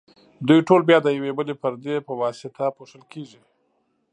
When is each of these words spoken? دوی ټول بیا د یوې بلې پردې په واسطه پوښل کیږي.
دوی 0.47 0.59
ټول 0.67 0.81
بیا 0.89 0.97
د 1.03 1.07
یوې 1.17 1.31
بلې 1.37 1.53
پردې 1.61 1.95
په 2.07 2.13
واسطه 2.21 2.65
پوښل 2.77 3.03
کیږي. 3.11 3.41